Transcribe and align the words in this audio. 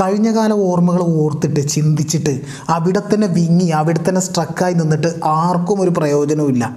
കഴിഞ്ഞകാല 0.00 0.52
ഓർമ്മകൾ 0.52 1.00
ഓർത്തിട്ട് 1.02 1.68
ചിന്തിച്ചിട്ട് 1.68 2.40
അവിടെ 2.68 3.02
തന്നെ 3.14 3.26
വിങ്ങി 3.26 3.64
അവിടെ 3.64 4.00
തന്നെ 4.08 4.20
സ്ട്രക്കായി 4.20 4.74
നിന്നിട്ട് 4.74 5.14
ആർക്കും 5.24 5.80
ഒരു 5.80 5.90
പ്രയോജനവുമില്ല. 5.90 6.76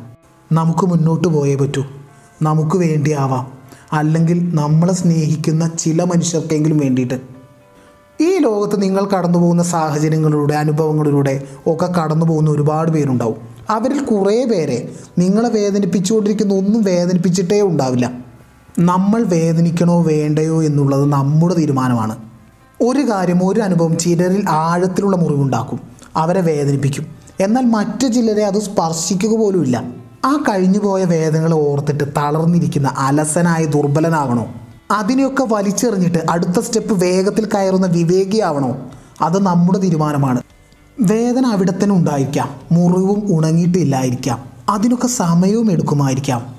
നമുക്ക് 0.52 0.86
മുന്നോട്ട് 0.86 1.28
പോയേ 1.28 1.56
പറ്റൂ. 1.56 1.84
നമുക്ക് 2.42 2.78
വേണ്ടിയാവാം. 2.78 3.52
അല്ലെങ്കിൽ 3.94 4.56
നമ്മളെ 4.56 4.94
സ്നേഹിക്കുന്ന 4.94 5.72
ചില 5.80 6.04
മനുഷ്യർക്കെങ്കിലും 6.04 6.78
വേണ്ടിയിട്ട്. 6.78 7.20
ഈ 8.22 8.38
ലോകത്ത് 8.38 8.82
നിങ്ങൾ 8.82 9.06
കടന്നു 9.06 9.40
പോകുന്ന 9.40 9.64
സാഹചര്യങ്ങളിലൂടെ 9.64 10.54
അനുഭവങ്ങളിലൂടെ 10.54 11.44
ഒക്കെ 11.68 11.86
കടന്നു 11.86 12.26
പോകുന്ന 12.26 12.50
ഒരുപാട് 12.50 12.92
പേരുണ്ടാവും. 12.92 13.36
അവരിൽ 13.70 14.00
കുറേ 14.00 14.46
പേരെ 14.46 14.90
നിങ്ങളെ 15.18 15.50
വേദനിപ്പിച്ചുകൊണ്ടിരിക്കുന്ന 15.50 16.54
ഒന്നും 16.54 16.84
വേദനിപ്പിച്ചിട്ടേ 16.84 17.62
ഉണ്ടാവില്ല. 17.62 18.12
നമ്മൾ 18.80 19.24
വേദനിക്കണോ 19.24 20.02
വേണ്ടയോ 20.02 20.64
എന്നുള്ളത് 20.64 21.06
നമ്മുടെ 21.06 21.56
തീരുമാനമാണ്. 21.56 22.33
ഒരു 22.84 23.12
കാര്യം 23.12 23.48
ഒരു 23.48 23.60
അനുഭവം 23.60 23.98
ചിലരിൽ 23.98 24.50
ആഴത്തിലുള്ള 24.50 25.18
മുറിവുണ്ടാക്കും. 25.18 25.80
അവരെ 26.16 26.42
വേദനിപ്പിക്കും. 26.42 27.06
എന്നാൽ 27.40 27.66
മറ്റു 27.66 28.08
ചിലരെ 28.08 28.44
അത് 28.46 28.62
സ്പർശിക്കുക 28.62 29.38
പോലുമില്ല 29.38 29.84
ആ 30.26 30.44
കഴിഞ്ഞുപോയ 30.50 31.04
വേദനകളെ 31.04 31.56
ഓർത്തിട്ട് 31.56 32.04
തളർന്നിരിക്കുന്ന 32.18 32.94
അലസനായ 32.98 33.66
ദുർബലനാവണോ? 33.66 34.48
അതിനെയൊക്കെ 34.92 35.44
വലിച്ചെറിഞ്ഞിട്ട് 35.44 36.18
അടുത്ത 36.30 36.60
സ്റ്റെപ്പ് 36.60 36.94
വേഗത്തിൽ 36.94 37.46
കയറുന്ന 37.46 37.88
വിവേകിയാവണോ? 37.88 38.78
അത് 39.22 39.44
നമ്മുടെ 39.44 39.80
തീരുമാനമാണ്. 39.80 40.42
വേദന 41.02 41.46
അവിടെ 41.46 41.74
തന്നെ 41.84 41.96
ഉണ്ടായിരിക്കാം. 41.96 42.50
മുറിവും 42.72 43.38
ഉണങ്ങിയിട്ടില്ലായിരിക്കാം 43.38 44.44
അതിനൊക്കെ 44.70 45.08
സമയവും 45.08 45.72
എടുക്കുമായിരിക്കാം. 45.72 46.56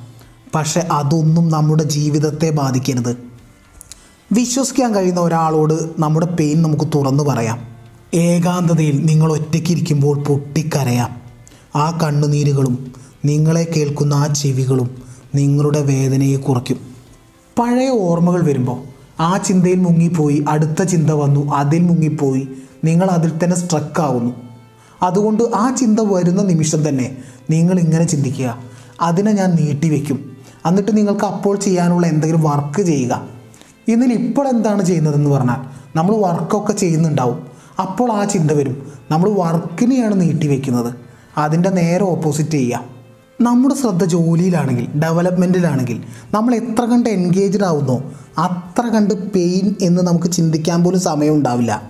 പക്ഷെ 0.55 0.81
അതൊന്നും 0.81 1.49
നമ്മുടെ 1.49 1.83
ജീവിതത്തെ 1.83 2.51
ബാധിക്കരുത്. 2.51 3.34
വിശ്വസിക്കാൻ 4.33 4.95
കഴിയുന്ന 4.95 5.21
ഒരാളോട് 5.21 5.91
നമ്മുടെ 5.99 6.27
പെയിൻ 6.27 6.63
നമുക്ക് 6.63 6.85
തുറന്നു 6.95 7.25
പറയാം. 7.25 7.59
ഏകാന്തതയിൽ 8.15 9.07
നിങ്ങൾ 9.07 9.33
ഒറ്റയ്ക്കിരിക്കുമ്പോൾ 9.33 10.25
പൊട്ടിക്കരയാം. 10.25 11.17
ആ 11.77 11.99
കണ്ണുനീരുകളും 12.03 12.93
നിങ്ങളെ 13.25 13.73
കേൾക്കുന്ന 13.77 14.15
ആ 14.15 14.27
ചെവികളും 14.27 15.03
നിങ്ങളുടെ 15.35 15.83
വേദനയെ 15.83 16.37
കുറയ്ക്കും. 16.37 16.77
പഴയ 17.59 17.89
ഓർമ്മകൾ 17.89 18.47
വരുമ്പോൾ 18.47 18.83
ആ 19.21 19.37
ചിന്തയിൽ 19.37 19.79
മുങ്ങിപ്പോയി 19.79 20.45
അടുത്ത 20.49 20.83
ചിന്ത 20.83 21.11
വന്നു 21.11 21.55
അതിൽ 21.55 21.83
മുങ്ങിപ്പോയി 21.83 22.49
നിങ്ങൾ 22.85 23.09
അതിൽ 23.09 23.45
തന്നെ 23.45 23.57
സ്ട്രക്ക് 23.57 24.01
ആവുന്നു. 24.01 24.33
അതുകൊണ്ട് 25.03 25.43
ആ 25.55 25.75
ചിന്ത 25.75 26.01
വരുന്ന 26.01 26.43
നിമിഷം 26.43 26.89
തന്നെ 26.89 27.17
നിങ്ങൾ 27.51 27.79
ഇങ്ങനെ 27.79 28.05
ചിന്തിക്കുക 28.05 28.59
അതിനെ 29.01 29.33
ഞാൻ 29.33 29.51
നീട്ടിവെക്കും. 29.51 30.37
എന്നിട്ട് 30.67 30.97
നിങ്ങൾക്ക് 30.97 31.25
അപ്പോൾ 31.25 31.57
ചെയ്യാനുള്ള 31.57 32.07
എന്തെങ്കിലും 32.07 32.43
വർക്ക് 32.43 32.83
ചെയ്യുക. 32.83 33.35
ഇതിൽ 33.89 34.13
ഇപ്പോൾ 34.13 34.49
എന്താണ് 34.49 34.85
ചെയ്യുന്നതെന്ന് 34.85 35.31
പറഞ്ഞാൽ 35.31 35.61
നമ്മൾ 35.97 36.17
വർക്കൊക്കെ 36.17 36.73
ചെയ്യുന്നുണ്ടാവും. 36.73 37.47
അപ്പോൾ 37.81 38.13
ആ 38.13 38.25
ചിന്ത 38.25 38.51
വരും. 38.51 38.93
നമ്മൾ 39.11 39.31
വർക്കിനെയാണ് 39.31 40.21
നീട്ടിവെക്കുന്നത് 40.21 40.95
അതിന്റെ 41.39 41.71
നേരെ 41.71 42.05
ഓപ്പോസിറ്റ് 42.05 42.51
ചെയ്യുക. 42.51 42.85
നമ്മുടെ 43.41 43.75
ശ്രദ്ധ 43.75 44.05
ജോലിയിലാണെങ്കിൽ 44.05 44.87
ഡെവലപ്മെന്റിലാണെങ്കിൽ 45.01 46.03
നമ്മൾ 46.35 46.55
എത്ര 46.55 46.85
കണ്ട് 46.85 47.11
എൻഗേജ്ഡ് 47.11 47.65
ആവുന്നോ 47.65 48.03
അത്ര 48.39 48.87
കണ്ട് 48.87 49.33
പെയിൻ 49.33 49.75
എന്ന് 49.83 50.03
നമുക്ക് 50.03 50.27
ചിന്തിക്കാൻ 50.27 50.85
പോലും 50.85 51.01
സമയം 51.01 51.35
ഉണ്ടാവില്ല 51.35 51.83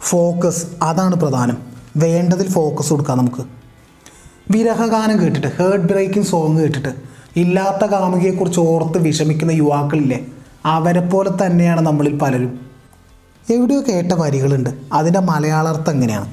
ഫോക്കസ് 0.00 0.66
അതാണ് 0.82 1.14
പ്രധാനം. 1.14 1.58
വേണ്ടതിൽ 1.96 2.48
ഫോക്കസ് 2.48 2.90
കൊടുക്കാം 2.90 3.18
നമുക്ക്. 3.18 3.42
വിരഹഗാനം 4.50 5.20
കേട്ടിട്ട് 5.20 5.46
ഹേർട്ട് 5.46 5.86
ബ്രേക്കിംഗ് 5.86 6.26
സോങ് 6.26 6.58
കേട്ടിട്ട് 6.58 6.88
ഇല്ലാത്ത 7.36 7.90
കാമുകിയെക്കുറിച്ച് 7.90 8.60
ഓർത്ത് 8.60 8.98
വിഷമിക്കുന്ന 8.98 9.50
യുവാക്കളില്ലേ? 9.50 10.26
അവരെ 10.66 11.00
പോലെ 11.00 11.30
തന്നെയാണ് 11.46 11.80
നമ്മളിൽ 11.80 12.18
പലരും. 12.18 12.60
എവിടെയോ 13.50 13.80
കേട്ട 13.80 14.12
വരികളുണ്ട്. 14.12 14.70
അതിന്റെ 14.92 15.20
മലയാളാർത്ഥം 15.20 15.92
എങ്ങനെയാണ്? 15.92 16.26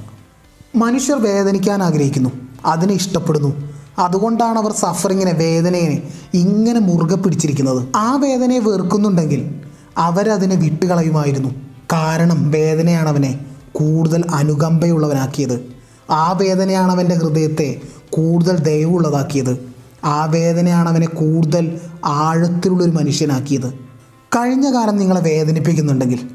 മനുഷ്യർ 0.75 1.21
വേദനിക്കാൻ 1.21 1.83
ആഗ്രഹിക്കുന്നു. 1.83 2.29
അതിനെ 2.65 2.93
ഇഷ്ടപ്പെടുന്നു. 2.93 3.71
അതുകൊണ്ടാണ് 3.99 4.59
അവർ 4.59 4.71
സഫറിങ്ങിനെ 4.71 5.31
വേദനയെ 5.31 6.03
ഇങ്ങനെ 6.33 6.79
മുറുകെ 6.79 7.15
പിടിച്ചിരിക്കുന്നത്. 7.15 7.87
ആ 7.95 8.15
വേദനയെ 8.15 8.59
വെറുക്കുന്നുണ്ടെങ്കിൽ 8.59 9.61
അവരതിനെ 9.97 10.55
വിട്ടുകളയുമായിരുന്നു. 10.55 11.49
കാരണം 11.93 12.51
വേദനയാണ് 12.51 13.09
അവനെ 13.09 13.39
കൂടുതൽ 13.71 14.23
അനുകമ്പയുള്ളവനാക്കിയത്. 14.33 15.65
ആ 16.09 16.31
വേദനയാണ് 16.31 16.91
അവന്റെ 16.91 17.15
ഹൃദയത്തെ 17.15 17.81
കൂടുതൽ 18.09 18.55
ദയവുള്ളതാക്കിയത്. 18.55 19.73
ആ 20.03 20.25
വേദനയാണ് 20.25 20.89
അവനെ 20.89 21.07
കൂടുതൽ 21.07 21.79
ആഴത്തിലുള്ളൊരു 22.05 22.91
മനുഷ്യനാക്കിയത്. 22.91 23.90
കഴിഞ്ഞ 24.35 24.73
കാലം 24.73 24.97
നിങ്ങളെ 24.97 25.21
വേദനിപ്പിക്കുന്നുണ്ടെങ്കിൽ 25.21 26.29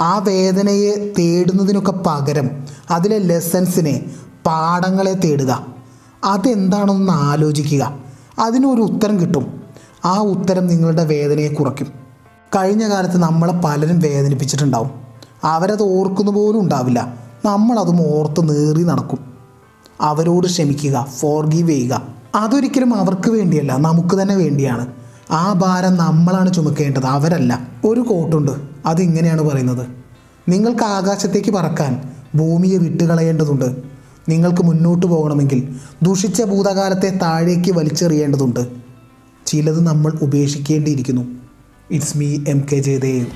ആ 0.00 0.18
വേദനയെ 0.18 1.12
തേടുന്നതിനൊക്കെ 1.18 1.92
പകരം 1.92 2.50
അതിലെ 2.90 3.18
ലെസൺസിനെ 3.18 4.10
പാഠങ്ങളെ 4.46 5.12
തേടുക. 5.12 5.66
അതെന്താണെന്ന് 6.24 7.12
ആലോചിക്കുക. 7.12 7.98
അതിനൊരു 8.38 8.80
ഉത്തരം 8.80 9.20
കിട്ടും. 9.20 9.62
ആ 10.04 10.18
ഉത്തരം 10.18 10.66
നിങ്ങളുടെ 10.66 11.04
വേദനയെ 11.04 11.48
കുറയ്ക്കും. 11.48 11.86
കഴിഞ്ഞ 12.56 12.90
കാലത്ത് 12.90 13.16
നമ്മളെ 13.16 13.52
പലരും 13.52 13.98
വേദനിപ്പിച്ചിട്ടുണ്ടാവും. 13.98 14.90
അവരത് 15.44 15.82
ഓർക്കുന്ന 15.82 16.30
പോലും 16.30 16.60
ഉണ്ടാവില്ല. 16.60 17.14
നമ്മളതും 17.44 18.16
ഓർത്ത് 18.16 18.48
നേറി 18.48 18.82
നടക്കും. 18.82 19.18
അവരോട് 20.00 20.46
ക്ഷമിക്കുക 20.46 21.06
ഫോർഗീവ് 21.18 21.70
ചെയ്യുക. 21.70 22.02
അതൊരിക്കലും 22.34 22.94
അവർക്ക് 22.94 23.30
വേണ്ടിയല്ല 23.30 23.76
നമുക്ക് 23.76 24.22
തന്നെ 24.22 24.36
വേണ്ടിയാണ്. 24.36 25.01
ആ 25.30 25.52
ഭാരം 25.52 25.96
നമ്മളാണ് 25.96 26.54
ചുമക്കേണ്ടത് 26.54 27.04
അവരല്ല. 27.04 27.68
ഒരു 27.84 28.00
കോട്ടുണ്ട്. 28.00 28.52
അതിങ്ങനെയാണ് 28.86 29.42
പറയുന്നത്. 29.42 29.86
നിങ്ങൾക്ക് 30.48 30.84
ആകാശത്തേക്ക് 30.84 31.50
പറക്കാൻ 31.50 32.02
ഭൂമിയെ 32.34 32.78
വിട്ടുകളയേണ്ടതുണ്ട്. 32.78 33.76
നിങ്ങൾക്ക് 34.28 34.62
മുന്നോട്ട് 34.62 35.06
പോകണമെങ്കിൽ 35.06 35.76
ദുഷിച്ച 36.02 36.42
ഭൂതകാലത്തെ 36.42 37.18
താഴേക്ക് 37.22 37.72
വലിച്ചെറിയേണ്ടതുണ്ട്. 37.72 38.68
ചിലത് 39.46 39.80
നമ്മൾ 39.80 40.12
ഉപേക്ഷിക്കേണ്ടിയിരിക്കുന്നു. 40.22 41.26
It's 41.90 42.18
me 42.18 42.38
M 42.48 42.66
K 42.72 42.76
Jayadev 42.76 43.26